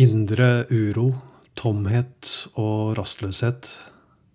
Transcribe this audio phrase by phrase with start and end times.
[0.00, 1.10] Indre uro,
[1.58, 3.66] tomhet og rastløshet.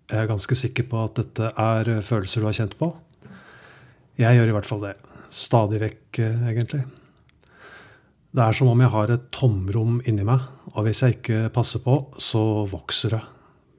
[0.06, 2.92] Jeg er ganske sikker på at dette er følelser du har kjent på.
[4.20, 4.92] Jeg gjør i hvert fall det.
[5.34, 6.84] Stadig vekk, eh, egentlig.
[8.30, 10.44] Det er som om jeg har et tomrom inni meg,
[10.76, 13.22] og hvis jeg ikke passer på, så vokser det.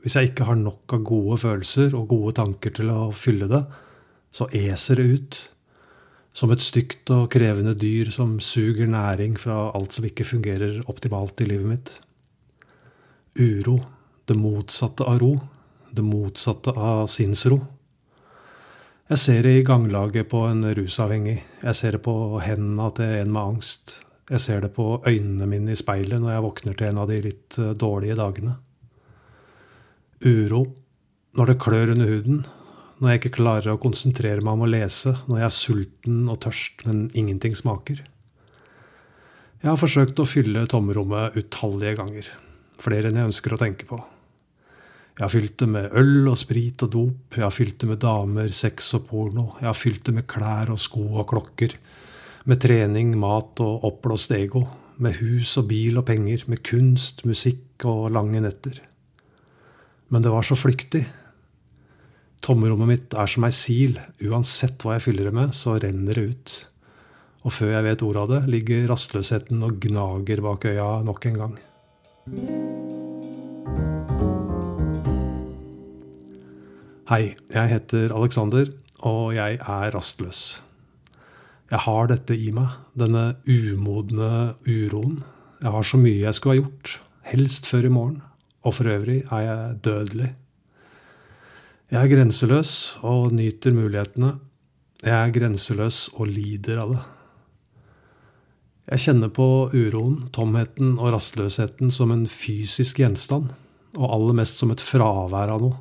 [0.03, 3.63] Hvis jeg ikke har nok av gode følelser og gode tanker til å fylle det,
[4.35, 5.39] så eser det ut.
[6.37, 11.41] Som et stygt og krevende dyr som suger næring fra alt som ikke fungerer optimalt
[11.41, 11.93] i livet mitt.
[13.41, 13.79] Uro,
[14.29, 15.31] det motsatte av ro,
[15.89, 17.57] det motsatte av sinnsro.
[19.07, 21.39] Jeg ser det i ganglaget på en rusavhengig.
[21.63, 23.95] Jeg ser det på hendene til en med angst.
[24.27, 27.21] Jeg ser det på øynene mine i speilet når jeg våkner til en av de
[27.23, 28.57] litt eh, dårlige dagene.
[30.27, 30.65] Uro
[31.37, 32.45] når det klør under huden,
[32.97, 36.39] når jeg ikke klarer å konsentrere meg om å lese, når jeg er sulten og
[36.47, 38.01] tørst, men ingenting smaker.
[39.61, 42.29] Jeg har forsøkt å fylle tomrommet utallige ganger,
[42.81, 43.99] flere enn jeg ønsker å tenke på.
[45.17, 48.01] Jeg har fylt det med øl og sprit og dop, jeg har fylt det med
[48.01, 51.73] damer, sex og porno, jeg har fylt det med klær og sko og klokker,
[52.47, 54.61] med trening, mat og oppblåst ego,
[55.01, 58.77] med hus og bil og penger, med kunst, musikk og lange netter.
[60.13, 61.03] Men det var så flyktig,
[62.47, 63.97] Tomrommet mitt er som ei sil.
[64.23, 66.53] Uansett hva jeg fyller det med, så renner det ut.
[67.43, 71.41] Og før jeg vet ordet av det, ligger rastløsheten og gnager bak øya nok en
[71.41, 71.57] gang.
[77.11, 78.71] Hei, jeg heter Alexander,
[79.03, 80.61] og jeg er rastløs.
[81.67, 85.19] Jeg har dette i meg, denne umodne uroen.
[85.59, 88.19] Jeg har så mye jeg skulle ha gjort, helst før i morgen.
[88.63, 90.35] Og for øvrig er jeg dødelig.
[91.87, 92.71] Jeg er grenseløs
[93.07, 94.33] og nyter mulighetene.
[94.99, 97.03] Jeg er grenseløs og lider av det.
[98.91, 103.53] Jeg kjenner på uroen, tomheten og rastløsheten som en fysisk gjenstand,
[103.95, 105.79] og aller mest som et fravær av noe.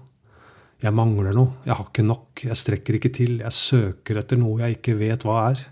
[0.78, 4.62] Jeg mangler noe, jeg har ikke nok, jeg strekker ikke til, jeg søker etter noe
[4.62, 5.66] jeg ikke vet hva er.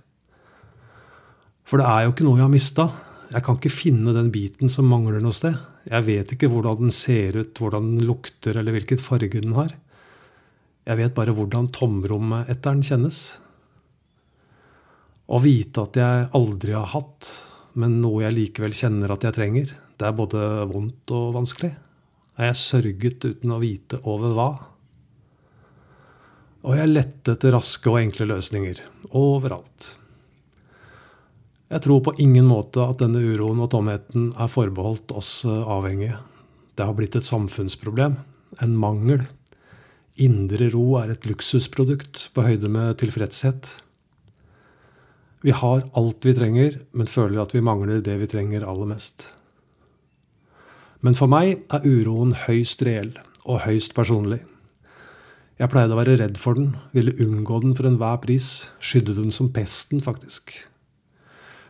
[1.63, 2.89] For det er jo ikke noe jeg har mista.
[3.31, 5.55] Jeg kan ikke finne den biten som mangler noe sted.
[5.87, 9.71] Jeg vet ikke hvordan den ser ut, hvordan den lukter, eller hvilket farge den har.
[10.85, 13.23] Jeg vet bare hvordan tomrommet etter den kjennes.
[15.25, 17.31] Å vite at jeg aldri har hatt,
[17.81, 21.73] men noe jeg likevel kjenner at jeg trenger, det er både vondt og vanskelig.
[22.37, 24.49] Er jeg sørget uten å vite over hva?
[26.65, 28.81] Og jeg lette etter raske og enkle løsninger.
[29.17, 29.93] Overalt.
[31.73, 36.19] Jeg tror på ingen måte at denne uroen og tomheten er forbeholdt oss avhengige.
[36.75, 38.17] Det har blitt et samfunnsproblem.
[38.65, 39.25] En mangel.
[40.15, 43.67] Indre ro er et luksusprodukt på høyde med tilfredshet.
[45.43, 49.33] Vi har alt vi trenger, men føler at vi mangler det vi trenger aller mest.
[51.03, 53.11] Men for meg er uroen høyst reell
[53.43, 54.39] og høyst personlig.
[55.59, 59.35] Jeg pleide å være redd for den, ville unngå den for enhver pris, skydde den
[59.35, 60.55] som pesten, faktisk.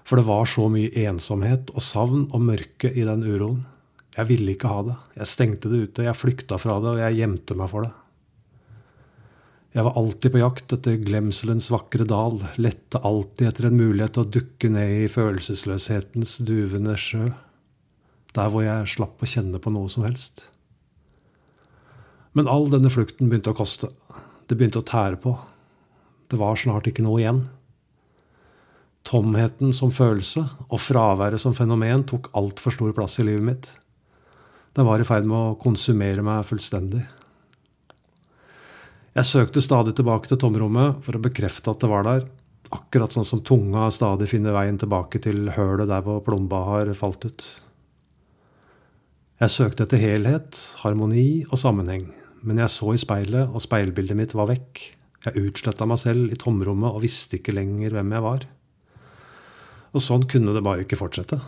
[0.05, 3.65] For det var så mye ensomhet og savn og mørke i den uroen.
[4.15, 5.01] Jeg ville ikke ha det.
[5.17, 7.95] Jeg stengte det ute, jeg flykta fra det, og jeg gjemte meg for det.
[9.75, 14.23] Jeg var alltid på jakt etter glemselens vakre dal, lette alltid etter en mulighet til
[14.23, 17.33] å dukke ned i følelsesløshetens duvende sjø,
[18.39, 20.45] der hvor jeg slapp å kjenne på noe som helst.
[22.39, 23.91] Men all denne flukten begynte å koste.
[24.47, 25.35] Det begynte å tære på.
[26.31, 27.43] Det var snart ikke noe igjen.
[29.05, 33.69] Tomheten som følelse og fraværet som fenomen tok altfor stor plass i livet mitt.
[34.75, 37.03] Den var i ferd med å konsumere meg fullstendig.
[39.15, 42.25] Jeg søkte stadig tilbake til tomrommet for å bekrefte at det var der,
[42.75, 47.29] akkurat sånn som tunga stadig finner veien tilbake til hølet der hvor plomba har falt
[47.29, 47.45] ut.
[49.39, 52.09] Jeg søkte etter helhet, harmoni og sammenheng,
[52.43, 54.83] men jeg så i speilet, og speilbildet mitt var vekk.
[55.29, 58.51] Jeg utsletta meg selv i tomrommet og visste ikke lenger hvem jeg var.
[59.95, 61.39] Og sånn kunne det bare ikke fortsette.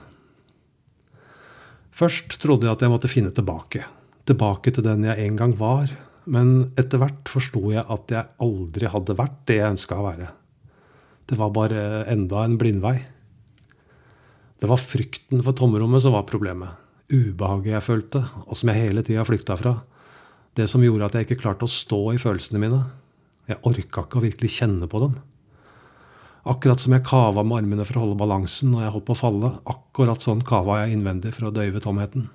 [1.96, 3.82] Først trodde jeg at jeg måtte finne tilbake.
[4.28, 5.90] Tilbake til den jeg en gang var,
[6.26, 10.30] men etter hvert forsto jeg at jeg aldri hadde vært det jeg ønska å være.
[11.26, 12.96] Det var bare enda en blindvei.
[14.56, 16.82] Det var frykten for tomrommet som var problemet.
[17.12, 19.76] Ubehaget jeg følte, og som jeg hele tida flykta fra.
[20.56, 22.80] Det som gjorde at jeg ikke klarte å stå i følelsene mine.
[23.46, 25.18] Jeg orka ikke å virkelig kjenne på dem.
[26.46, 29.20] Akkurat som jeg kava med armene for å holde balansen når jeg holdt på å
[29.20, 32.28] falle, akkurat sånn kava jeg innvendig for å døyve tomheten.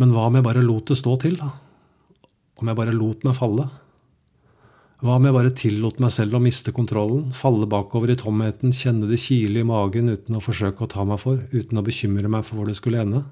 [0.00, 1.52] Men hva om jeg bare lot det stå til, da?
[2.62, 3.68] Om jeg bare lot meg falle?
[4.98, 9.06] Hva om jeg bare tillot meg selv å miste kontrollen, falle bakover i tomheten, kjenne
[9.06, 12.42] det kile i magen uten å forsøke å ta meg for, uten å bekymre meg
[12.46, 13.22] for hvor det skulle ende?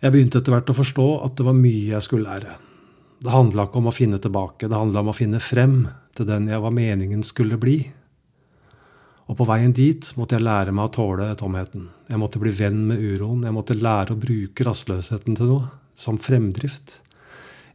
[0.00, 2.54] Jeg begynte etter hvert å forstå at det var mye jeg skulle lære.
[3.20, 5.82] Det handla ikke om å finne tilbake, det handla om å finne frem
[6.16, 7.80] til den jeg var meningen skulle bli.
[9.26, 11.90] Og på veien dit måtte jeg lære meg å tåle tomheten.
[12.06, 15.68] Jeg måtte bli venn med uroen, jeg måtte lære å bruke rastløsheten til noe,
[16.00, 17.00] som fremdrift.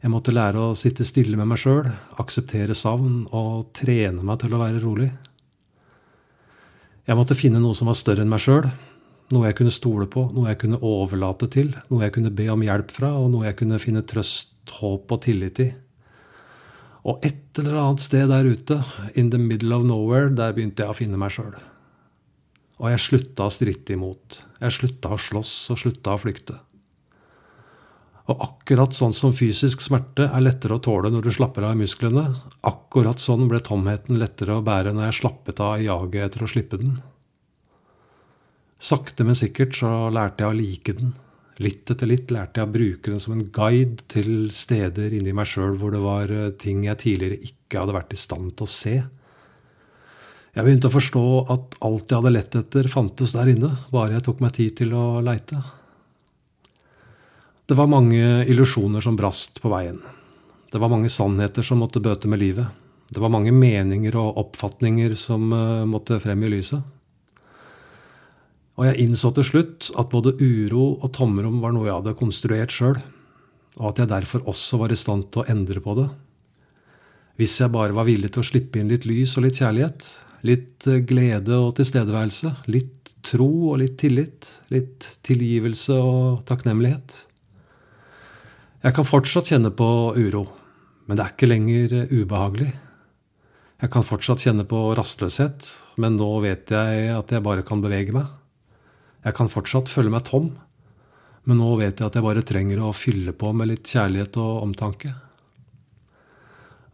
[0.02, 1.86] Jeg måtte lære å sitte stille med meg sjøl,
[2.20, 5.08] akseptere savn og trene meg til å være rolig.
[7.06, 8.66] Jeg måtte finne noe som var større enn meg sjøl,
[9.34, 12.62] noe jeg kunne stole på, noe jeg kunne overlate til, noe jeg kunne be om
[12.66, 15.68] hjelp fra, og noe jeg kunne finne trøst, håp og tillit i.
[17.06, 18.80] Og et eller annet sted der ute,
[19.14, 21.54] in the middle of nowhere, der begynte jeg å finne meg sjøl.
[22.82, 24.42] Og jeg slutta å stritte imot.
[24.60, 26.58] Jeg slutta å slåss og slutta å flykte.
[28.26, 31.82] Og akkurat sånn som fysisk smerte er lettere å tåle når du slapper av i
[31.84, 32.24] musklene,
[32.66, 36.50] akkurat sånn ble tomheten lettere å bære når jeg slappet av i jaget etter å
[36.50, 36.96] slippe den.
[38.82, 41.14] Sakte, men sikkert så lærte jeg å like den.
[41.62, 45.48] Litt etter litt lærte jeg å bruke den som en guide til steder inni meg
[45.48, 48.74] sjøl hvor det var eh, ting jeg tidligere ikke hadde vært i stand til å
[48.74, 48.96] se.
[50.56, 54.26] Jeg begynte å forstå at alt jeg hadde lett etter, fantes der inne, bare jeg
[54.26, 55.62] tok meg tid til å leite.
[57.66, 59.98] Det var mange illusjoner som brast på veien.
[60.70, 62.68] Det var mange sannheter som måtte bøte med livet.
[63.10, 66.78] Det var mange meninger og oppfatninger som uh, måtte frem i lyset.
[68.76, 72.74] Og jeg innså til slutt at både uro og tomrom var noe jeg hadde konstruert
[72.74, 72.98] sjøl,
[73.80, 76.08] og at jeg derfor også var i stand til å endre på det.
[77.40, 80.06] Hvis jeg bare var villig til å slippe inn litt lys og litt kjærlighet,
[80.46, 87.24] litt eh, glede og tilstedeværelse, litt tro og litt tillit, litt tilgivelse og takknemlighet.
[88.86, 90.44] Jeg kan fortsatt kjenne på uro,
[91.10, 92.68] men det er ikke lenger eh, ubehagelig.
[93.82, 95.66] Jeg kan fortsatt kjenne på rastløshet,
[95.98, 98.28] men nå vet jeg at jeg bare kan bevege meg.
[99.26, 100.52] Jeg kan fortsatt føle meg tom,
[101.50, 104.60] men nå vet jeg at jeg bare trenger å fylle på med litt kjærlighet og
[104.68, 105.10] omtanke.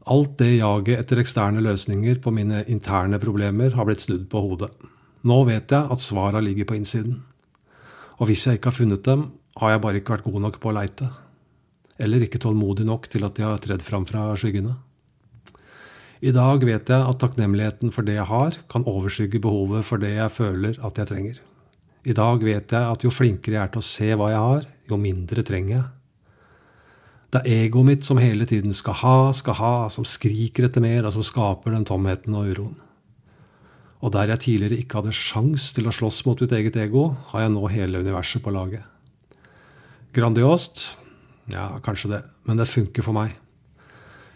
[0.08, 4.70] Alt det jaget etter eksterne løsninger på mine interne problemer har blitt snudd på hodet.
[5.28, 7.20] Nå vet jeg at svara ligger på innsiden.
[8.16, 9.28] Og hvis jeg ikke har funnet dem,
[9.60, 11.10] har jeg bare ikke vært god nok på å leite
[11.98, 14.74] eller ikke tålmodig nok til at de har tredd fram fra skyggene.
[16.22, 20.12] I dag vet jeg at takknemligheten for det jeg har, kan overskygge behovet for det
[20.14, 21.40] jeg føler at jeg trenger.
[22.06, 24.68] I dag vet jeg at jo flinkere jeg er til å se hva jeg har,
[24.90, 25.88] jo mindre trenger jeg.
[27.32, 31.06] Det er egoet mitt som hele tiden skal ha, skal ha, som skriker etter mer,
[31.08, 32.74] og som skaper den tomheten og uroen.
[34.02, 37.46] Og der jeg tidligere ikke hadde sjans til å slåss mot mitt eget ego, har
[37.46, 38.84] jeg nå hele universet på laget.
[40.12, 40.84] Grandiost,
[41.50, 43.34] ja, kanskje det, men det funker for meg.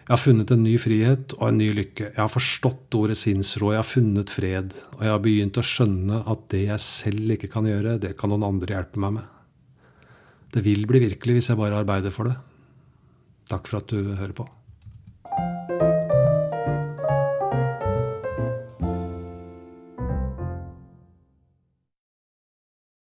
[0.06, 2.12] Jeg har funnet en ny frihet og en ny lykke.
[2.12, 4.75] Jeg har forstått ordet sinnsro, jeg har funnet fred.
[4.94, 8.31] Og jeg har begynt å skjønne at det jeg selv ikke kan gjøre, det kan
[8.31, 9.32] noen andre hjelpe meg med.
[10.55, 12.37] Det vil bli virkelig hvis jeg bare arbeider for det.
[13.50, 14.47] Takk for at du hører på.